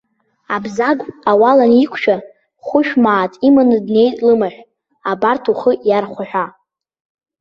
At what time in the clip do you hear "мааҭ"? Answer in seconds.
3.03-3.33